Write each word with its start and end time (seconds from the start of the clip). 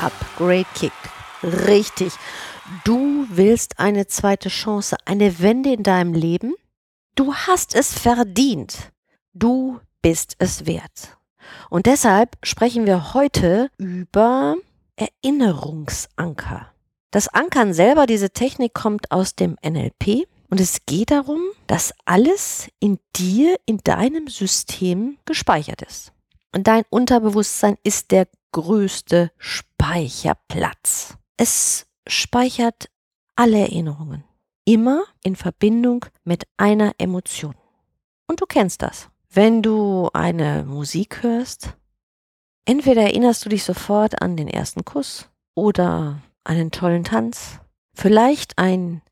Upgrade 0.00 0.66
Kick. 0.74 0.92
Richtig. 1.42 2.12
Du 2.84 3.26
willst 3.28 3.78
eine 3.78 4.06
zweite 4.06 4.48
Chance, 4.48 4.96
eine 5.04 5.40
Wende 5.40 5.72
in 5.72 5.82
deinem 5.82 6.14
Leben? 6.14 6.54
Du 7.14 7.34
hast 7.34 7.74
es 7.74 7.92
verdient. 7.92 8.92
Du 9.32 9.80
bist 10.02 10.36
es 10.38 10.66
wert. 10.66 11.18
Und 11.68 11.86
deshalb 11.86 12.36
sprechen 12.42 12.86
wir 12.86 13.14
heute 13.14 13.70
über 13.78 14.56
Erinnerungsanker. 14.96 16.72
Das 17.10 17.28
Ankern 17.28 17.74
selber, 17.74 18.06
diese 18.06 18.30
Technik 18.30 18.74
kommt 18.74 19.10
aus 19.10 19.34
dem 19.34 19.56
NLP 19.64 20.26
und 20.48 20.60
es 20.60 20.84
geht 20.86 21.10
darum, 21.10 21.40
dass 21.66 21.92
alles 22.04 22.68
in 22.78 22.98
dir, 23.16 23.56
in 23.66 23.78
deinem 23.78 24.28
System 24.28 25.18
gespeichert 25.24 25.82
ist. 25.82 26.12
Und 26.52 26.66
dein 26.66 26.84
Unterbewusstsein 26.90 27.76
ist 27.82 28.10
der 28.10 28.26
größte 28.52 29.30
Speicherplatz. 29.38 31.16
Es 31.36 31.86
speichert 32.06 32.90
alle 33.36 33.58
Erinnerungen. 33.58 34.24
Immer 34.64 35.04
in 35.22 35.36
Verbindung 35.36 36.04
mit 36.24 36.44
einer 36.56 36.92
Emotion. 36.98 37.54
Und 38.26 38.40
du 38.40 38.46
kennst 38.46 38.82
das. 38.82 39.08
Wenn 39.30 39.62
du 39.62 40.10
eine 40.12 40.64
Musik 40.64 41.22
hörst, 41.22 41.76
entweder 42.64 43.02
erinnerst 43.02 43.44
du 43.44 43.48
dich 43.48 43.64
sofort 43.64 44.20
an 44.22 44.36
den 44.36 44.48
ersten 44.48 44.84
Kuss 44.84 45.28
oder 45.54 46.20
einen 46.44 46.70
tollen 46.70 47.04
Tanz, 47.04 47.60
vielleicht 47.94 48.58
ein 48.58 49.02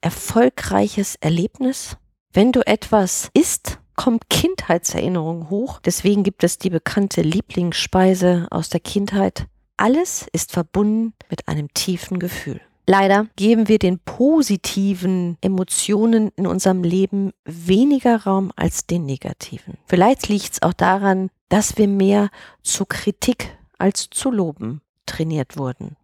erfolgreiches 0.00 1.16
Erlebnis. 1.16 1.96
Wenn 2.32 2.52
du 2.52 2.66
etwas 2.66 3.30
isst, 3.34 3.80
kommt 3.96 4.30
Kindheitserinnerung 4.30 5.50
hoch. 5.50 5.80
Deswegen 5.84 6.22
gibt 6.22 6.44
es 6.44 6.58
die 6.58 6.70
bekannte 6.70 7.22
Lieblingsspeise 7.22 8.46
aus 8.50 8.68
der 8.68 8.80
Kindheit. 8.80 9.46
Alles 9.76 10.26
ist 10.32 10.52
verbunden 10.52 11.14
mit 11.28 11.48
einem 11.48 11.72
tiefen 11.74 12.18
Gefühl. 12.18 12.60
Leider 12.86 13.26
geben 13.34 13.66
wir 13.66 13.80
den 13.80 13.98
positiven 13.98 15.38
Emotionen 15.40 16.30
in 16.36 16.46
unserem 16.46 16.84
Leben 16.84 17.32
weniger 17.44 18.22
Raum 18.22 18.52
als 18.54 18.86
den 18.86 19.04
negativen. 19.04 19.76
Vielleicht 19.86 20.28
liegt 20.28 20.52
es 20.52 20.62
auch 20.62 20.72
daran, 20.72 21.30
dass 21.48 21.78
wir 21.78 21.88
mehr 21.88 22.30
zu 22.62 22.86
Kritik 22.86 23.56
als 23.78 24.08
zu 24.10 24.30
Loben 24.30 24.82
trainiert 25.04 25.56
wurden. 25.56 25.96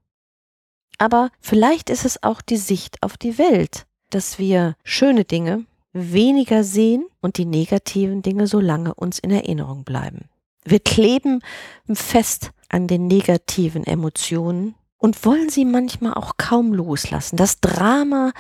Aber 0.99 1.31
vielleicht 1.41 1.89
ist 1.89 2.05
es 2.05 2.23
auch 2.23 2.41
die 2.43 2.57
Sicht 2.57 3.03
auf 3.03 3.17
die 3.17 3.39
Welt, 3.39 3.87
dass 4.11 4.39
wir 4.39 4.77
schöne 4.85 5.25
Dinge 5.25 5.65
weniger 5.93 6.65
sehen 6.65 7.07
und 7.21 7.39
die 7.39 7.45
negativen 7.45 8.23
Dinge 8.23 8.47
so 8.47 8.61
lange 8.61 8.95
uns 8.95 9.19
in 9.19 9.31
Erinnerung 9.31 9.85
bleiben. 9.85 10.29
Wir 10.65 10.81
kleben 10.81 11.43
fest 11.93 12.51
an 12.69 12.87
den 12.87 13.07
negativen 13.07 13.85
Emotionen 13.85 14.75
und 14.97 15.25
wollen 15.25 15.51
sie 15.51 15.65
manchmal 15.65 16.15
auch 16.15 16.37
kaum 16.37 16.73
loslassen. 16.73 17.37
Das 17.37 17.61
Drama 17.61 18.33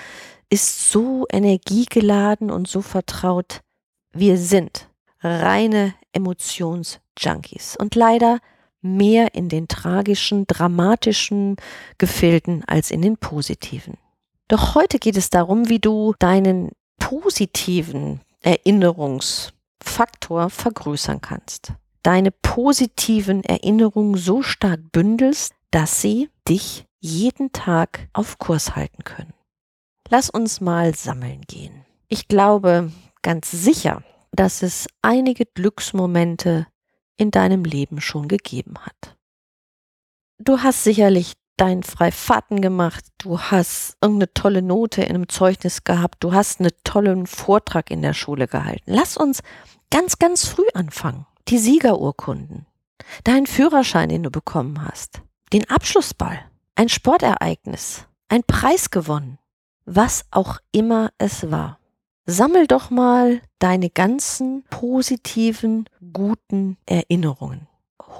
ist 0.48 0.90
so 0.90 1.26
energiegeladen 1.30 2.50
und 2.50 2.68
so 2.68 2.82
vertraut. 2.82 3.60
Wir 4.12 4.38
sind 4.38 4.88
reine 5.20 5.94
Emotionsjunkies 6.12 7.76
und 7.76 7.94
leider 7.94 8.38
mehr 8.80 9.34
in 9.34 9.48
den 9.48 9.68
tragischen, 9.68 10.46
dramatischen 10.46 11.56
Gefilden 11.98 12.64
als 12.66 12.90
in 12.90 13.02
den 13.02 13.16
positiven. 13.16 13.96
Doch 14.48 14.74
heute 14.74 14.98
geht 14.98 15.16
es 15.16 15.30
darum, 15.30 15.68
wie 15.68 15.78
du 15.78 16.14
deinen 16.18 16.72
positiven 17.02 18.20
Erinnerungsfaktor 18.42 20.50
vergrößern 20.50 21.20
kannst. 21.20 21.72
Deine 22.04 22.30
positiven 22.30 23.42
Erinnerungen 23.42 24.16
so 24.16 24.42
stark 24.42 24.92
bündelst, 24.92 25.52
dass 25.72 26.00
sie 26.00 26.30
dich 26.48 26.84
jeden 27.00 27.50
Tag 27.50 28.08
auf 28.12 28.38
Kurs 28.38 28.76
halten 28.76 29.02
können. 29.02 29.34
Lass 30.10 30.30
uns 30.30 30.60
mal 30.60 30.94
sammeln 30.94 31.40
gehen. 31.48 31.84
Ich 32.08 32.28
glaube 32.28 32.92
ganz 33.22 33.50
sicher, 33.50 34.04
dass 34.30 34.62
es 34.62 34.86
einige 35.02 35.44
Glücksmomente 35.44 36.68
in 37.16 37.32
deinem 37.32 37.64
Leben 37.64 38.00
schon 38.00 38.28
gegeben 38.28 38.74
hat. 38.78 39.16
Du 40.38 40.60
hast 40.60 40.84
sicherlich 40.84 41.32
deinen 41.62 41.84
Freifahrten 41.84 42.60
gemacht, 42.60 43.04
du 43.18 43.38
hast 43.38 43.96
irgendeine 44.00 44.34
tolle 44.34 44.62
Note 44.62 45.02
in 45.02 45.10
einem 45.10 45.28
Zeugnis 45.28 45.84
gehabt, 45.84 46.16
du 46.24 46.32
hast 46.32 46.58
einen 46.58 46.72
tollen 46.82 47.28
Vortrag 47.28 47.92
in 47.92 48.02
der 48.02 48.14
Schule 48.14 48.48
gehalten. 48.48 48.82
Lass 48.86 49.16
uns 49.16 49.42
ganz, 49.88 50.18
ganz 50.18 50.48
früh 50.48 50.66
anfangen. 50.74 51.24
Die 51.46 51.58
Siegerurkunden, 51.58 52.66
deinen 53.22 53.46
Führerschein, 53.46 54.08
den 54.08 54.24
du 54.24 54.30
bekommen 54.32 54.84
hast, 54.84 55.22
den 55.52 55.70
Abschlussball, 55.70 56.40
ein 56.74 56.88
Sportereignis, 56.88 58.06
ein 58.28 58.42
Preis 58.42 58.90
gewonnen, 58.90 59.38
was 59.84 60.24
auch 60.32 60.58
immer 60.72 61.10
es 61.18 61.48
war. 61.52 61.78
Sammel 62.26 62.66
doch 62.66 62.90
mal 62.90 63.40
deine 63.60 63.88
ganzen 63.88 64.64
positiven, 64.68 65.88
guten 66.12 66.76
Erinnerungen. 66.86 67.68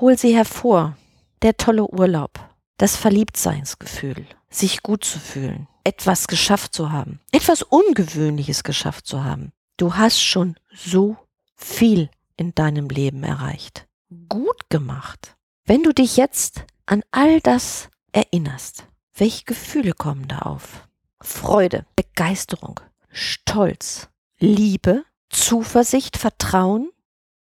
Hol 0.00 0.16
sie 0.16 0.32
hervor. 0.32 0.96
Der 1.42 1.56
tolle 1.56 1.84
Urlaub, 1.88 2.38
das 2.82 2.96
Verliebtseinsgefühl, 2.96 4.26
sich 4.50 4.82
gut 4.82 5.04
zu 5.04 5.20
fühlen, 5.20 5.68
etwas 5.84 6.26
geschafft 6.26 6.74
zu 6.74 6.90
haben, 6.90 7.20
etwas 7.30 7.62
Ungewöhnliches 7.62 8.64
geschafft 8.64 9.06
zu 9.06 9.22
haben. 9.22 9.52
Du 9.76 9.94
hast 9.94 10.20
schon 10.20 10.56
so 10.74 11.16
viel 11.54 12.10
in 12.36 12.56
deinem 12.56 12.88
Leben 12.88 13.22
erreicht. 13.22 13.86
Gut 14.28 14.68
gemacht. 14.68 15.36
Wenn 15.64 15.84
du 15.84 15.94
dich 15.94 16.16
jetzt 16.16 16.64
an 16.84 17.04
all 17.12 17.40
das 17.40 17.88
erinnerst, 18.10 18.88
welche 19.14 19.44
Gefühle 19.44 19.92
kommen 19.92 20.26
da 20.26 20.40
auf? 20.40 20.88
Freude, 21.20 21.86
Begeisterung, 21.94 22.80
Stolz, 23.12 24.08
Liebe, 24.40 25.04
Zuversicht, 25.28 26.16
Vertrauen, 26.16 26.90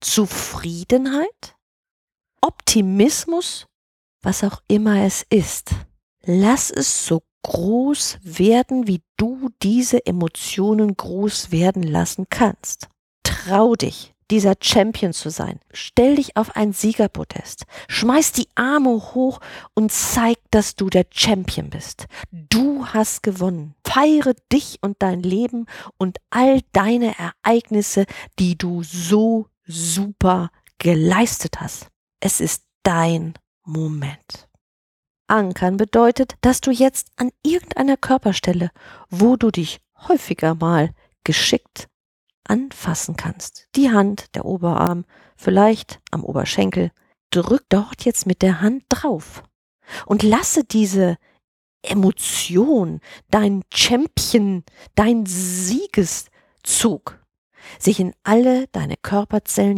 Zufriedenheit, 0.01 1.55
Optimismus, 2.41 3.67
was 4.21 4.43
auch 4.43 4.61
immer 4.67 5.03
es 5.03 5.25
ist. 5.29 5.71
Lass 6.23 6.69
es 6.69 7.05
so 7.05 7.21
groß 7.43 8.19
werden, 8.21 8.87
wie 8.87 9.01
du 9.17 9.49
diese 9.61 10.05
Emotionen 10.05 10.95
groß 10.95 11.51
werden 11.51 11.83
lassen 11.83 12.27
kannst. 12.29 12.87
Trau 13.23 13.75
dich, 13.75 14.13
dieser 14.29 14.55
Champion 14.61 15.13
zu 15.13 15.29
sein. 15.29 15.59
Stell 15.71 16.17
dich 16.17 16.35
auf 16.37 16.55
ein 16.55 16.73
Siegerpodest. 16.73 17.63
Schmeiß 17.87 18.33
die 18.33 18.47
Arme 18.55 18.89
hoch 18.89 19.39
und 19.73 19.91
zeig, 19.91 20.37
dass 20.51 20.75
du 20.75 20.89
der 20.89 21.05
Champion 21.11 21.69
bist. 21.69 22.07
Du 22.31 22.85
hast 22.85 23.23
gewonnen. 23.23 23.75
Feiere 23.85 24.35
dich 24.51 24.77
und 24.81 25.01
dein 25.01 25.23
Leben 25.23 25.65
und 25.97 26.17
all 26.29 26.61
deine 26.73 27.15
Ereignisse, 27.17 28.05
die 28.37 28.57
du 28.57 28.83
so 28.83 29.47
super 29.65 30.51
geleistet 30.77 31.59
hast. 31.59 31.87
Es 32.19 32.39
ist 32.39 32.63
dein 32.83 33.33
Moment. 33.69 34.49
Ankern 35.27 35.77
bedeutet, 35.77 36.33
dass 36.41 36.59
du 36.59 36.71
jetzt 36.71 37.11
an 37.17 37.29
irgendeiner 37.43 37.97
Körperstelle, 37.97 38.71
wo 39.11 39.35
du 39.35 39.51
dich 39.51 39.79
häufiger 40.07 40.55
mal 40.55 40.89
geschickt 41.23 41.87
anfassen 42.45 43.15
kannst. 43.15 43.67
Die 43.75 43.91
Hand, 43.91 44.33
der 44.33 44.45
Oberarm, 44.45 45.05
vielleicht 45.37 45.99
am 46.09 46.23
Oberschenkel. 46.23 46.91
Drück 47.29 47.63
dort 47.69 48.05
jetzt 48.05 48.25
mit 48.25 48.41
der 48.41 48.59
Hand 48.59 48.85
drauf 48.89 49.43
und 50.07 50.23
lasse 50.23 50.63
diese 50.63 51.17
Emotion, 51.83 53.01
dein 53.29 53.61
Champion, 53.71 54.63
dein 54.95 55.27
Siegeszug 55.27 57.19
sich 57.77 57.99
in 57.99 58.13
alle 58.23 58.67
deine 58.67 58.95
Körperzellen. 58.97 59.77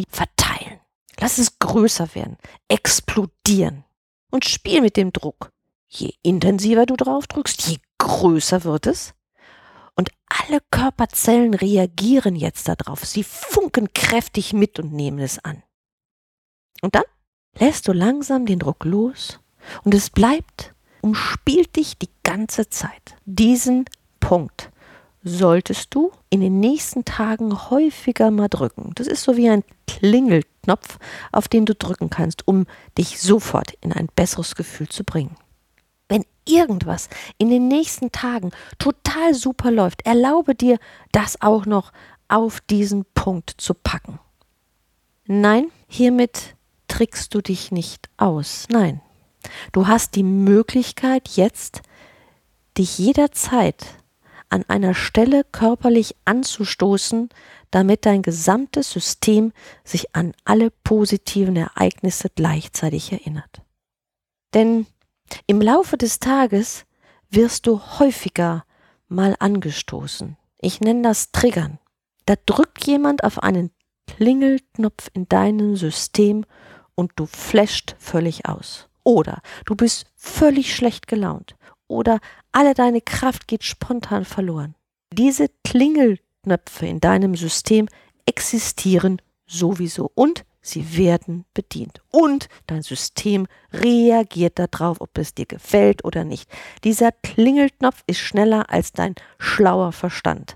Lass 1.21 1.37
es 1.37 1.59
größer 1.59 2.15
werden, 2.15 2.37
explodieren 2.67 3.85
und 4.31 4.43
spiel 4.43 4.81
mit 4.81 4.97
dem 4.97 5.13
Druck. 5.13 5.51
Je 5.87 6.15
intensiver 6.23 6.85
du 6.85 6.95
drauf 6.95 7.27
drückst, 7.27 7.67
je 7.67 7.77
größer 7.99 8.63
wird 8.63 8.87
es 8.87 9.13
und 9.95 10.09
alle 10.27 10.59
Körperzellen 10.71 11.53
reagieren 11.53 12.35
jetzt 12.35 12.67
darauf. 12.67 13.05
Sie 13.05 13.23
funken 13.23 13.93
kräftig 13.93 14.53
mit 14.53 14.79
und 14.79 14.93
nehmen 14.93 15.19
es 15.19 15.37
an. 15.43 15.61
Und 16.81 16.95
dann 16.95 17.03
lässt 17.55 17.87
du 17.87 17.93
langsam 17.93 18.47
den 18.47 18.57
Druck 18.59 18.83
los 18.83 19.39
Und 19.83 19.93
es 19.93 20.09
bleibt, 20.09 20.73
umspielt 21.01 21.75
dich 21.75 21.99
die 21.99 22.09
ganze 22.23 22.69
Zeit. 22.69 23.15
Diesen 23.25 23.85
Punkt 24.19 24.70
solltest 25.23 25.93
du 25.93 26.11
in 26.29 26.41
den 26.41 26.59
nächsten 26.59 27.05
Tagen 27.05 27.69
häufiger 27.69 28.31
mal 28.31 28.47
drücken. 28.47 28.91
Das 28.95 29.07
ist 29.07 29.23
so 29.23 29.37
wie 29.37 29.49
ein 29.49 29.63
Klingelknopf, 29.87 30.97
auf 31.31 31.47
den 31.47 31.65
du 31.65 31.75
drücken 31.75 32.09
kannst, 32.09 32.47
um 32.47 32.65
dich 32.97 33.21
sofort 33.21 33.73
in 33.81 33.93
ein 33.93 34.07
besseres 34.15 34.55
Gefühl 34.55 34.89
zu 34.89 35.03
bringen. 35.03 35.35
Wenn 36.09 36.25
irgendwas 36.47 37.09
in 37.37 37.49
den 37.49 37.67
nächsten 37.67 38.11
Tagen 38.11 38.51
total 38.79 39.33
super 39.33 39.71
läuft, 39.71 40.05
erlaube 40.05 40.55
dir, 40.55 40.77
das 41.11 41.41
auch 41.41 41.65
noch 41.65 41.91
auf 42.27 42.61
diesen 42.61 43.05
Punkt 43.13 43.53
zu 43.57 43.73
packen. 43.73 44.19
Nein, 45.25 45.71
hiermit 45.87 46.55
trickst 46.87 47.33
du 47.33 47.41
dich 47.41 47.71
nicht 47.71 48.09
aus. 48.17 48.67
Nein, 48.69 49.01
du 49.71 49.87
hast 49.87 50.15
die 50.15 50.23
Möglichkeit 50.23 51.29
jetzt, 51.29 51.81
dich 52.77 52.97
jederzeit 52.97 53.85
an 54.51 54.63
einer 54.67 54.93
Stelle 54.93 55.43
körperlich 55.43 56.15
anzustoßen, 56.25 57.29
damit 57.71 58.05
dein 58.05 58.21
gesamtes 58.21 58.91
System 58.91 59.53
sich 59.83 60.15
an 60.15 60.33
alle 60.45 60.71
positiven 60.83 61.55
Ereignisse 61.55 62.29
gleichzeitig 62.35 63.11
erinnert. 63.11 63.61
Denn 64.53 64.85
im 65.47 65.61
Laufe 65.61 65.97
des 65.97 66.19
Tages 66.19 66.85
wirst 67.29 67.65
du 67.65 67.79
häufiger 67.99 68.65
mal 69.07 69.35
angestoßen. 69.39 70.37
Ich 70.59 70.81
nenne 70.81 71.01
das 71.01 71.31
Triggern. 71.31 71.79
Da 72.25 72.35
drückt 72.45 72.85
jemand 72.85 73.23
auf 73.23 73.41
einen 73.41 73.71
Klingelknopf 74.07 75.09
in 75.13 75.29
deinem 75.29 75.75
System 75.77 76.45
und 76.95 77.13
du 77.15 77.25
flasht 77.25 77.95
völlig 77.99 78.45
aus. 78.47 78.89
Oder 79.03 79.41
du 79.65 79.75
bist 79.75 80.05
völlig 80.15 80.75
schlecht 80.75 81.07
gelaunt. 81.07 81.55
Oder 81.91 82.19
alle 82.53 82.73
deine 82.73 83.01
Kraft 83.01 83.47
geht 83.47 83.63
spontan 83.63 84.23
verloren. 84.23 84.75
Diese 85.13 85.49
Klingelknöpfe 85.65 86.85
in 86.85 87.01
deinem 87.01 87.35
System 87.35 87.89
existieren 88.25 89.21
sowieso 89.45 90.09
und 90.15 90.45
sie 90.61 90.95
werden 90.97 91.43
bedient. 91.53 92.01
Und 92.09 92.47
dein 92.67 92.81
System 92.81 93.45
reagiert 93.73 94.57
darauf, 94.57 95.01
ob 95.01 95.17
es 95.17 95.33
dir 95.33 95.45
gefällt 95.45 96.05
oder 96.05 96.23
nicht. 96.23 96.49
Dieser 96.85 97.11
Klingelknopf 97.11 98.03
ist 98.07 98.19
schneller 98.19 98.69
als 98.69 98.93
dein 98.93 99.15
schlauer 99.37 99.91
Verstand. 99.91 100.55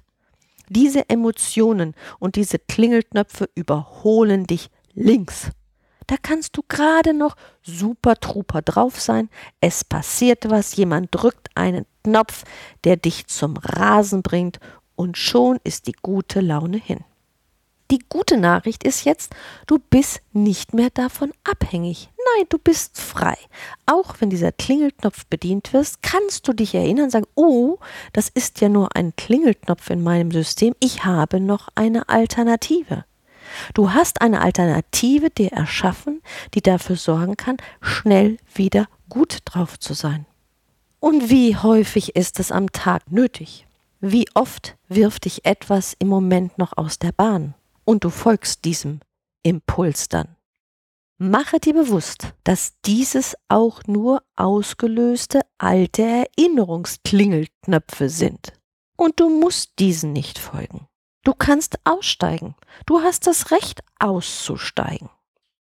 Diese 0.70 1.10
Emotionen 1.10 1.96
und 2.18 2.38
diese 2.38 2.60
Klingelknöpfe 2.60 3.50
überholen 3.56 4.48
dich 4.48 4.70
links. 4.94 5.52
Da 6.07 6.16
kannst 6.22 6.56
du 6.57 6.62
gerade 6.68 7.13
noch 7.13 7.36
super 7.63 8.16
Trooper 8.16 8.62
drauf 8.62 9.00
sein. 9.00 9.30
Es 9.62 9.84
passiert 9.84 10.50
was, 10.50 10.75
jemand 10.75 11.10
drückt 11.12 11.50
einen 11.56 11.86
Knopf, 12.04 12.44
der 12.84 12.98
dich 12.98 13.28
zum 13.28 13.57
Rasen 13.57 14.22
bringt 14.22 14.60
und 14.96 15.18
schon 15.18 15.60
ist 15.63 15.88
die 15.88 15.96
gute 16.02 16.42
Laune 16.42 16.78
hin. 16.78 17.04
Die 17.92 18.00
gute 18.10 18.38
Nachricht 18.38 18.84
ist 18.84 19.04
jetzt, 19.06 19.36
du 19.68 19.78
bist 19.78 20.22
nicht 20.34 20.74
mehr 20.74 20.90
davon 20.90 21.31
abhängig. 21.44 22.10
Nein, 22.18 22.48
du 22.50 22.58
bist 22.58 23.00
frei. 23.00 23.36
Auch 23.86 24.16
wenn 24.19 24.31
dieser 24.31 24.51
Klingelknopf 24.51 25.28
bedient 25.28 25.72
wird, 25.72 26.01
kannst 26.01 26.48
du 26.48 26.54
dich 26.54 26.74
erinnern, 26.74 27.12
sagen, 27.12 27.28
oh, 27.36 27.78
das 28.12 28.30
ist 28.30 28.60
ja 28.62 28.69
nur 28.69 28.96
ein 28.96 29.16
Klingelknopf 29.16 29.92
in 29.92 30.01
meinem 30.01 30.31
System, 30.31 30.74
ich 30.80 31.06
habe 31.06 31.40
noch 31.40 31.69
eine 31.75 32.10
Alternative. 32.10 33.06
Du 33.74 33.94
hast 33.94 34.22
eine 34.22 34.42
Alternative 34.42 35.30
dir 35.30 35.52
erschaffen, 35.52 36.22
die 36.54 36.62
dafür 36.62 36.96
sorgen 36.96 37.38
kann, 37.38 37.58
schnell 37.82 38.38
wieder 38.54 38.88
gut 39.10 39.40
drauf 39.46 39.80
zu 39.80 39.94
sein. 39.94 40.26
Und 41.00 41.30
wie 41.30 41.56
häufig 41.56 42.16
ist 42.16 42.40
es 42.40 42.52
am 42.52 42.72
Tag 42.72 43.12
nötig? 43.12 43.68
Wie 44.02 44.28
oft 44.34 44.76
wirft 44.88 45.26
dich 45.26 45.46
etwas 45.46 45.96
im 46.00 46.08
Moment 46.08 46.58
noch 46.58 46.78
aus 46.78 47.00
der 47.00 47.12
Bahn? 47.12 47.54
Und 47.86 48.04
du 48.04 48.10
folgst 48.10 48.66
diesem 48.66 49.00
Impuls 49.44 50.10
dann. 50.10 50.36
Mache 51.18 51.60
dir 51.60 51.74
bewusst, 51.74 52.34
dass 52.44 52.74
dieses 52.86 53.38
auch 53.48 53.82
nur 53.88 54.22
ausgelöste 54.36 55.42
alte 55.58 56.02
Erinnerungsklingelknöpfe 56.02 58.10
sind. 58.10 58.52
Und 58.98 59.20
du 59.20 59.30
musst 59.30 59.80
diesen 59.80 60.12
nicht 60.12 60.40
folgen. 60.40 60.88
Du 61.25 61.33
kannst 61.33 61.80
aussteigen. 61.86 62.54
Du 62.86 63.01
hast 63.01 63.25
das 63.25 63.50
Recht 63.50 63.81
auszusteigen. 64.00 65.10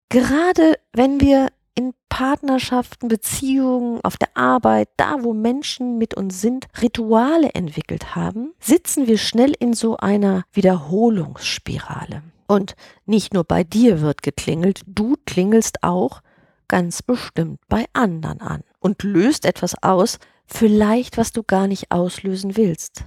Gerade 0.08 0.78
wenn 0.92 1.20
wir 1.20 1.48
in 1.74 1.92
Partnerschaften, 2.08 3.08
Beziehungen, 3.08 4.00
auf 4.04 4.16
der 4.16 4.36
Arbeit, 4.36 4.88
da 4.96 5.24
wo 5.24 5.34
Menschen 5.34 5.98
mit 5.98 6.14
uns 6.14 6.40
sind, 6.40 6.68
Rituale 6.80 7.50
entwickelt 7.54 8.14
haben, 8.14 8.54
sitzen 8.60 9.08
wir 9.08 9.18
schnell 9.18 9.52
in 9.58 9.72
so 9.72 9.96
einer 9.96 10.44
Wiederholungsspirale. 10.52 12.22
Und 12.46 12.76
nicht 13.04 13.34
nur 13.34 13.42
bei 13.42 13.64
dir 13.64 14.00
wird 14.00 14.22
geklingelt, 14.22 14.82
du 14.86 15.16
klingelst 15.26 15.82
auch 15.82 16.20
ganz 16.68 17.02
bestimmt 17.02 17.58
bei 17.68 17.86
anderen 17.92 18.40
an 18.40 18.62
und 18.78 19.02
löst 19.02 19.44
etwas 19.44 19.74
aus, 19.82 20.18
vielleicht 20.46 21.18
was 21.18 21.32
du 21.32 21.42
gar 21.42 21.66
nicht 21.66 21.90
auslösen 21.90 22.56
willst. 22.56 23.06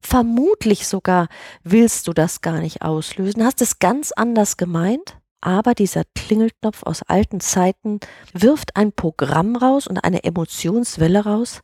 Vermutlich 0.00 0.86
sogar 0.86 1.28
willst 1.62 2.08
du 2.08 2.12
das 2.12 2.40
gar 2.40 2.60
nicht 2.60 2.82
auslösen, 2.82 3.44
hast 3.44 3.60
es 3.60 3.78
ganz 3.78 4.12
anders 4.12 4.56
gemeint, 4.56 5.18
aber 5.40 5.74
dieser 5.74 6.04
Klingelknopf 6.14 6.82
aus 6.82 7.02
alten 7.02 7.40
Zeiten 7.40 8.00
wirft 8.32 8.76
ein 8.76 8.92
Programm 8.92 9.56
raus 9.56 9.86
und 9.86 9.98
eine 9.98 10.24
Emotionswelle 10.24 11.24
raus, 11.24 11.60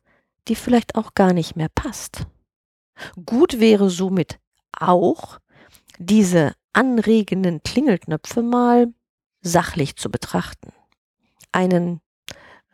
die 0.48 0.54
vielleicht 0.54 0.96
auch 0.96 1.14
gar 1.14 1.32
nicht 1.32 1.56
mehr 1.56 1.68
passt. 1.74 2.26
Gut 3.24 3.60
wäre 3.60 3.90
somit 3.90 4.38
auch, 4.72 5.38
diese 5.98 6.52
anregenden 6.72 7.62
Klingelknöpfe 7.62 8.42
mal 8.42 8.92
sachlich 9.40 9.96
zu 9.96 10.10
betrachten, 10.10 10.72
einen 11.52 12.00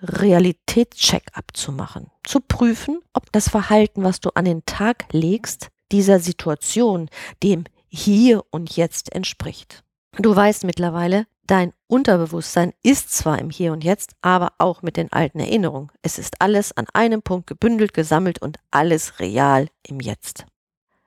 Realitätscheck 0.03 1.25
abzumachen, 1.33 2.11
zu 2.25 2.41
prüfen, 2.41 3.01
ob 3.13 3.31
das 3.33 3.49
Verhalten, 3.49 4.03
was 4.03 4.21
du 4.21 4.31
an 4.35 4.45
den 4.45 4.67
Tag 4.67 5.07
legst, 5.13 5.69
dieser 5.93 6.19
Situation, 6.19 7.09
dem 7.43 7.65
Hier 7.89 8.43
und 8.51 8.77
Jetzt 8.77 9.15
entspricht. 9.15 9.85
Du 10.19 10.35
weißt 10.35 10.65
mittlerweile, 10.65 11.27
dein 11.47 11.73
Unterbewusstsein 11.87 12.73
ist 12.83 13.13
zwar 13.13 13.39
im 13.39 13.51
Hier 13.51 13.73
und 13.73 13.85
Jetzt, 13.85 14.15
aber 14.23 14.53
auch 14.59 14.83
mit 14.83 14.97
den 14.97 15.13
alten 15.13 15.39
Erinnerungen. 15.39 15.91
Es 16.03 16.19
ist 16.19 16.41
alles 16.41 16.77
an 16.77 16.87
einem 16.93 17.23
Punkt 17.23 17.47
gebündelt, 17.47 17.95
gesammelt 17.95 18.41
und 18.41 18.59
alles 18.71 19.21
real 19.21 19.69
im 19.87 20.01
Jetzt. 20.01 20.47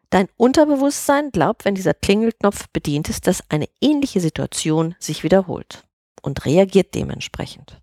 Dein 0.10 0.30
Unterbewusstsein 0.38 1.32
glaubt, 1.32 1.66
wenn 1.66 1.76
dieser 1.76 1.94
Klingelknopf 1.94 2.70
bedient 2.70 3.10
ist, 3.10 3.28
dass 3.28 3.44
eine 3.50 3.68
ähnliche 3.82 4.22
Situation 4.22 4.96
sich 5.00 5.24
wiederholt 5.24 5.84
und 6.22 6.46
reagiert 6.46 6.96
dementsprechend. 6.96 7.82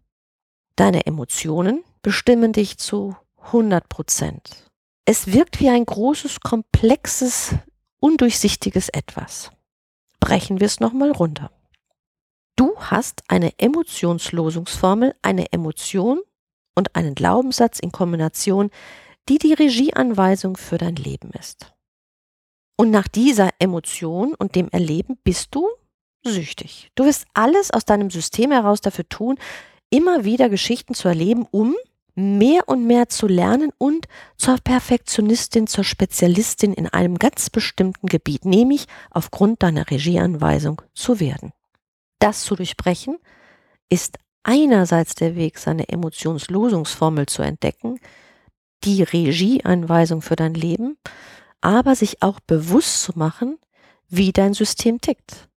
Deine 0.76 1.06
Emotionen 1.06 1.84
bestimmen 2.02 2.52
dich 2.52 2.78
zu 2.78 3.16
100 3.44 3.88
Prozent. 3.88 4.70
Es 5.04 5.32
wirkt 5.32 5.60
wie 5.60 5.68
ein 5.68 5.84
großes, 5.84 6.40
komplexes, 6.40 7.54
undurchsichtiges 8.00 8.88
Etwas. 8.88 9.50
Brechen 10.20 10.60
wir 10.60 10.66
es 10.66 10.80
nochmal 10.80 11.10
runter. 11.10 11.50
Du 12.56 12.76
hast 12.78 13.22
eine 13.28 13.58
Emotionslosungsformel, 13.58 15.14
eine 15.22 15.52
Emotion 15.52 16.20
und 16.74 16.94
einen 16.94 17.14
Glaubenssatz 17.14 17.78
in 17.78 17.92
Kombination, 17.92 18.70
die 19.28 19.38
die 19.38 19.52
Regieanweisung 19.52 20.56
für 20.56 20.78
dein 20.78 20.96
Leben 20.96 21.30
ist. 21.30 21.72
Und 22.76 22.90
nach 22.90 23.08
dieser 23.08 23.50
Emotion 23.58 24.34
und 24.34 24.54
dem 24.54 24.68
Erleben 24.70 25.18
bist 25.22 25.54
du 25.54 25.68
süchtig. 26.24 26.90
Du 26.94 27.04
wirst 27.04 27.26
alles 27.34 27.70
aus 27.70 27.84
deinem 27.84 28.10
System 28.10 28.52
heraus 28.52 28.80
dafür 28.80 29.08
tun, 29.08 29.38
immer 29.92 30.24
wieder 30.24 30.48
Geschichten 30.48 30.94
zu 30.94 31.06
erleben, 31.06 31.46
um 31.50 31.76
mehr 32.14 32.68
und 32.68 32.86
mehr 32.86 33.08
zu 33.08 33.26
lernen 33.26 33.72
und 33.78 34.06
zur 34.36 34.56
Perfektionistin, 34.56 35.66
zur 35.66 35.84
Spezialistin 35.84 36.72
in 36.72 36.88
einem 36.88 37.18
ganz 37.18 37.50
bestimmten 37.50 38.06
Gebiet, 38.06 38.44
nämlich 38.44 38.86
aufgrund 39.10 39.62
deiner 39.62 39.90
Regieanweisung 39.90 40.82
zu 40.94 41.20
werden. 41.20 41.52
Das 42.18 42.42
zu 42.42 42.56
durchbrechen 42.56 43.18
ist 43.88 44.18
einerseits 44.42 45.14
der 45.14 45.36
Weg, 45.36 45.58
seine 45.58 45.88
Emotionslosungsformel 45.88 47.26
zu 47.26 47.42
entdecken, 47.42 48.00
die 48.84 49.02
Regieanweisung 49.02 50.22
für 50.22 50.36
dein 50.36 50.54
Leben, 50.54 50.96
aber 51.60 51.94
sich 51.94 52.22
auch 52.22 52.40
bewusst 52.40 53.02
zu 53.02 53.12
machen, 53.14 53.58
wie 54.08 54.32
dein 54.32 54.54
System 54.54 55.00
tickt. 55.00 55.48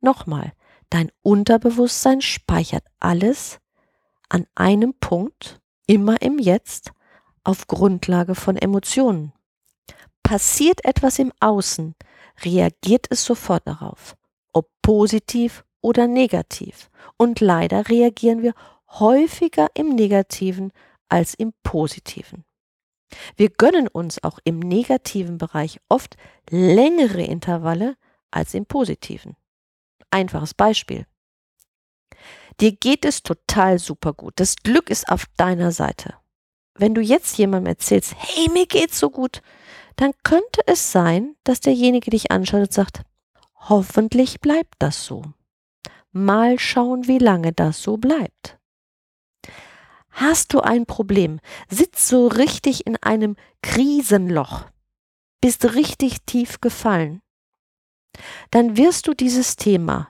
Nochmal, 0.00 0.52
dein 0.90 1.10
Unterbewusstsein 1.22 2.20
speichert 2.20 2.84
alles, 3.00 3.58
an 4.34 4.48
einem 4.56 4.94
Punkt, 4.94 5.60
immer 5.86 6.20
im 6.20 6.40
Jetzt, 6.40 6.90
auf 7.44 7.68
Grundlage 7.68 8.34
von 8.34 8.56
Emotionen. 8.56 9.32
Passiert 10.24 10.84
etwas 10.84 11.20
im 11.20 11.32
Außen, 11.38 11.94
reagiert 12.42 13.06
es 13.10 13.24
sofort 13.24 13.62
darauf, 13.68 14.16
ob 14.52 14.68
positiv 14.82 15.64
oder 15.82 16.08
negativ. 16.08 16.90
Und 17.16 17.38
leider 17.38 17.88
reagieren 17.88 18.42
wir 18.42 18.54
häufiger 18.88 19.68
im 19.74 19.90
negativen 19.90 20.72
als 21.08 21.34
im 21.34 21.52
positiven. 21.62 22.44
Wir 23.36 23.50
gönnen 23.50 23.86
uns 23.86 24.24
auch 24.24 24.40
im 24.42 24.58
negativen 24.58 25.38
Bereich 25.38 25.78
oft 25.88 26.16
längere 26.50 27.22
Intervalle 27.22 27.94
als 28.32 28.52
im 28.54 28.66
positiven. 28.66 29.36
Einfaches 30.10 30.54
Beispiel. 30.54 31.06
Dir 32.60 32.72
geht 32.72 33.04
es 33.04 33.22
total 33.22 33.78
super 33.78 34.12
gut. 34.12 34.34
Das 34.36 34.56
Glück 34.56 34.90
ist 34.90 35.08
auf 35.08 35.26
deiner 35.36 35.72
Seite. 35.72 36.14
Wenn 36.76 36.94
du 36.94 37.00
jetzt 37.00 37.38
jemandem 37.38 37.70
erzählst, 37.72 38.14
hey, 38.16 38.48
mir 38.52 38.66
geht's 38.66 38.98
so 38.98 39.10
gut, 39.10 39.42
dann 39.96 40.12
könnte 40.22 40.60
es 40.66 40.92
sein, 40.92 41.36
dass 41.44 41.60
derjenige 41.60 42.10
dich 42.10 42.30
anschaut 42.30 42.62
und 42.62 42.72
sagt, 42.72 43.02
hoffentlich 43.54 44.40
bleibt 44.40 44.74
das 44.78 45.04
so. 45.04 45.22
Mal 46.12 46.58
schauen, 46.58 47.06
wie 47.06 47.18
lange 47.18 47.52
das 47.52 47.82
so 47.82 47.96
bleibt. 47.96 48.58
Hast 50.10 50.52
du 50.52 50.60
ein 50.60 50.86
Problem, 50.86 51.40
sitzt 51.68 52.06
so 52.06 52.28
richtig 52.28 52.86
in 52.86 52.96
einem 53.02 53.36
Krisenloch, 53.62 54.64
bist 55.40 55.74
richtig 55.74 56.22
tief 56.24 56.60
gefallen, 56.60 57.20
dann 58.50 58.76
wirst 58.76 59.08
du 59.08 59.14
dieses 59.14 59.56
Thema 59.56 60.08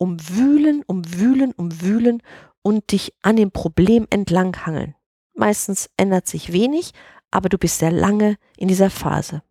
umwühlen, 0.00 0.82
umwühlen, 0.86 1.52
umwühlen 1.52 2.22
und 2.62 2.90
dich 2.90 3.12
an 3.22 3.36
dem 3.36 3.50
Problem 3.50 4.06
entlanghangeln. 4.10 4.94
Meistens 5.34 5.90
ändert 5.96 6.26
sich 6.26 6.52
wenig, 6.52 6.92
aber 7.30 7.48
du 7.48 7.58
bist 7.58 7.78
sehr 7.78 7.92
lange 7.92 8.36
in 8.56 8.68
dieser 8.68 8.90
Phase. 8.90 9.42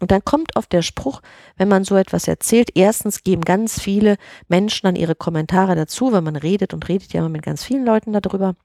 Und 0.00 0.10
dann 0.10 0.24
kommt 0.24 0.56
oft 0.56 0.72
der 0.72 0.82
Spruch, 0.82 1.20
wenn 1.56 1.68
man 1.68 1.84
so 1.84 1.96
etwas 1.96 2.26
erzählt, 2.26 2.70
erstens 2.74 3.22
geben 3.22 3.42
ganz 3.42 3.80
viele 3.80 4.16
Menschen 4.48 4.86
dann 4.86 4.96
ihre 4.96 5.14
Kommentare 5.14 5.74
dazu, 5.76 6.12
weil 6.12 6.22
man 6.22 6.36
redet 6.36 6.72
und 6.72 6.88
redet 6.88 7.12
ja 7.12 7.20
immer 7.20 7.28
mit 7.28 7.42
ganz 7.42 7.62
vielen 7.62 7.84
Leuten 7.84 8.12
darüber. 8.12 8.56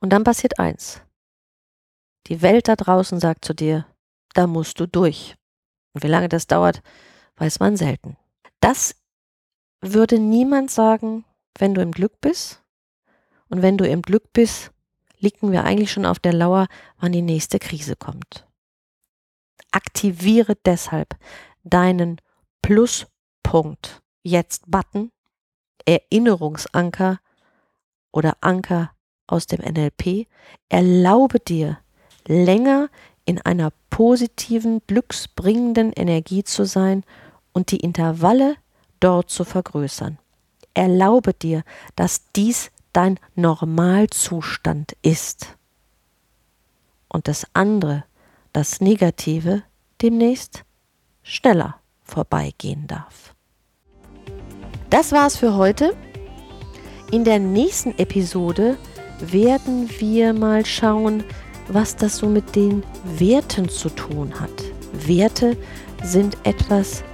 Und 0.00 0.12
dann 0.12 0.24
passiert 0.24 0.58
eins. 0.58 1.00
Die 2.26 2.42
Welt 2.42 2.68
da 2.68 2.76
draußen 2.76 3.18
sagt 3.18 3.44
zu 3.44 3.54
dir, 3.54 3.86
da 4.34 4.46
musst 4.46 4.78
du 4.78 4.86
durch. 4.86 5.36
Und 5.94 6.04
wie 6.04 6.08
lange 6.08 6.28
das 6.28 6.46
dauert, 6.46 6.82
weiß 7.36 7.60
man 7.60 7.76
selten. 7.76 8.16
Das 8.60 9.01
würde 9.82 10.18
niemand 10.18 10.70
sagen, 10.70 11.24
wenn 11.58 11.74
du 11.74 11.82
im 11.82 11.90
Glück 11.90 12.20
bist. 12.20 12.62
Und 13.48 13.60
wenn 13.60 13.76
du 13.76 13.86
im 13.86 14.00
Glück 14.00 14.32
bist, 14.32 14.70
liegen 15.18 15.52
wir 15.52 15.64
eigentlich 15.64 15.92
schon 15.92 16.06
auf 16.06 16.18
der 16.18 16.32
Lauer, 16.32 16.68
wann 16.98 17.12
die 17.12 17.22
nächste 17.22 17.58
Krise 17.58 17.96
kommt. 17.96 18.46
Aktiviere 19.72 20.56
deshalb 20.64 21.16
deinen 21.64 22.20
Pluspunkt 22.62 24.02
jetzt 24.22 24.70
Button, 24.70 25.10
Erinnerungsanker 25.84 27.20
oder 28.12 28.36
Anker 28.40 28.92
aus 29.26 29.46
dem 29.46 29.60
NLP. 29.60 30.26
Erlaube 30.68 31.40
dir 31.40 31.78
länger 32.26 32.88
in 33.24 33.40
einer 33.40 33.72
positiven, 33.90 34.80
glücksbringenden 34.86 35.92
Energie 35.92 36.44
zu 36.44 36.64
sein 36.64 37.04
und 37.52 37.70
die 37.70 37.80
Intervalle 37.80 38.56
dort 39.02 39.30
zu 39.30 39.44
vergrößern. 39.44 40.18
Erlaube 40.74 41.34
dir, 41.34 41.64
dass 41.96 42.30
dies 42.34 42.70
dein 42.92 43.18
Normalzustand 43.34 44.92
ist. 45.02 45.56
Und 47.08 47.28
das 47.28 47.46
andere, 47.52 48.04
das 48.52 48.80
Negative, 48.80 49.62
demnächst 50.00 50.64
schneller 51.22 51.76
vorbeigehen 52.02 52.86
darf. 52.86 53.34
Das 54.90 55.12
war's 55.12 55.36
für 55.36 55.56
heute. 55.56 55.96
In 57.10 57.24
der 57.24 57.38
nächsten 57.38 57.96
Episode 57.98 58.76
werden 59.20 59.88
wir 59.98 60.32
mal 60.32 60.64
schauen, 60.66 61.24
was 61.68 61.96
das 61.96 62.18
so 62.18 62.28
mit 62.28 62.56
den 62.56 62.82
Werten 63.04 63.68
zu 63.68 63.88
tun 63.90 64.38
hat. 64.38 64.50
Werte 64.92 65.56
sind 66.02 66.36
etwas, 66.44 67.04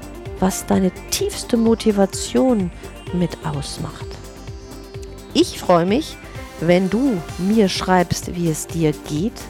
was 0.40 0.66
deine 0.66 0.90
tiefste 1.10 1.56
Motivation 1.56 2.70
mit 3.12 3.36
ausmacht. 3.44 4.06
Ich 5.34 5.58
freue 5.58 5.86
mich, 5.86 6.16
wenn 6.60 6.90
du 6.90 7.20
mir 7.38 7.68
schreibst, 7.68 8.34
wie 8.34 8.48
es 8.48 8.66
dir 8.66 8.92
geht, 9.08 9.40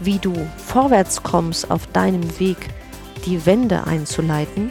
wie 0.00 0.18
du 0.18 0.34
vorwärts 0.58 1.22
kommst 1.22 1.70
auf 1.70 1.86
deinem 1.88 2.38
Weg, 2.38 2.58
die 3.24 3.44
Wende 3.46 3.86
einzuleiten. 3.86 4.70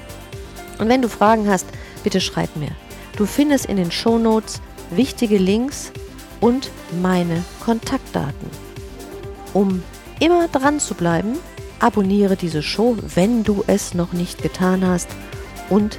Und 0.78 0.90
wenn 0.90 1.02
du 1.02 1.10
Fragen 1.10 1.50
hast, 1.50 1.66
bitte 2.04 2.22
schreib 2.22 2.56
mir. 2.56 2.72
Du 3.16 3.25
findest 3.25 3.66
in 3.66 3.78
den 3.78 3.92
Shownotes 3.92 4.62
wichtige 4.92 5.38
Links 5.38 5.92
und 6.42 6.70
meine 7.02 7.44
Kontaktdaten. 7.64 8.50
Um 9.54 9.82
immer 10.20 10.48
dran 10.48 10.80
zu 10.80 10.94
bleiben, 10.94 11.38
abonniere 11.80 12.36
diese 12.36 12.62
Show, 12.62 12.98
wenn 13.16 13.44
du 13.44 13.64
es 13.68 13.94
noch 13.94 14.14
nicht 14.14 14.42
getan 14.42 14.86
hast 14.86 15.10
und 15.69 15.98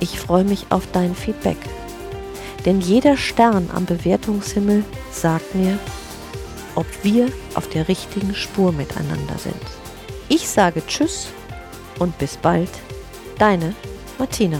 ich 0.00 0.18
freue 0.18 0.44
mich 0.44 0.66
auf 0.70 0.86
dein 0.92 1.14
Feedback. 1.14 1.58
Denn 2.64 2.80
jeder 2.80 3.16
Stern 3.16 3.70
am 3.72 3.84
Bewertungshimmel 3.84 4.84
sagt 5.12 5.54
mir, 5.54 5.78
ob 6.74 6.86
wir 7.02 7.28
auf 7.54 7.68
der 7.68 7.88
richtigen 7.88 8.34
Spur 8.34 8.72
miteinander 8.72 9.38
sind. 9.38 9.54
Ich 10.28 10.48
sage 10.48 10.82
Tschüss 10.86 11.28
und 11.98 12.18
bis 12.18 12.36
bald, 12.36 12.70
deine 13.38 13.74
Martina. 14.18 14.58